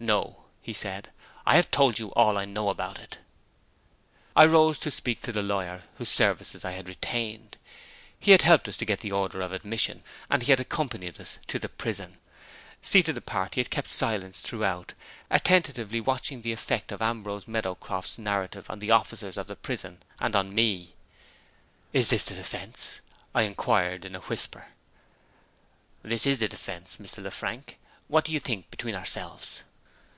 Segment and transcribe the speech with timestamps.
[0.00, 1.10] "No," he said.
[1.44, 3.18] "I have told you all I know about it."
[4.36, 7.56] I rose to speak to the lawyer whose services I had retained.
[8.16, 11.40] He had helped us to get the order of admission, and he had accompanied us
[11.48, 12.16] to the prison.
[12.80, 14.94] Seated apart he had kept silence throughout,
[15.30, 20.36] attentively watching the effect of Ambrose Meadowcroft's narrative on the officers of the prison and
[20.36, 20.94] on me.
[21.92, 23.00] "Is this the defense?"
[23.34, 24.68] I inquired, in a whisper.
[26.04, 27.20] "This is the defense, Mr.
[27.20, 27.80] Lefrank.
[28.06, 29.64] What do you think, between ourselves?"